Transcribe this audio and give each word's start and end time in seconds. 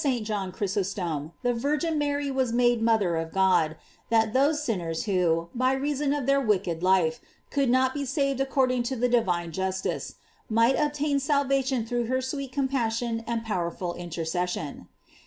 fc» 0.01 0.03
For 0.03 0.09
this 0.09 0.15
end, 0.15 0.25
says 0.25 0.27
St. 0.27 0.27
John 0.27 0.51
Chrysoitom, 0.51 1.31
the 1.43 1.53
Virgin 1.53 1.97
Mary 1.99 2.31
was 2.31 2.51
made 2.51 2.81
mother 2.81 3.17
of 3.17 3.31
God, 3.31 3.75
that 4.09 4.33
those 4.33 4.63
sinners 4.63 5.03
who, 5.03 5.49
by 5.53 5.73
reason 5.73 6.11
of 6.11 6.25
their 6.25 6.41
wicked 6.41 6.81
life, 6.81 7.19
could 7.51 7.69
not 7.69 7.93
be 7.93 8.03
saved 8.03 8.39
according 8.41 8.81
to 8.89 8.95
the 8.95 9.07
divine 9.07 9.51
justice, 9.51 10.15
might 10.49 10.73
obtain 10.75 11.19
salvation 11.19 11.85
through 11.85 12.05
her 12.07 12.19
sweet 12.19 12.51
compassion 12.51 13.23
and 13.27 13.45
powerful 13.45 13.93
intercession. 13.93 14.87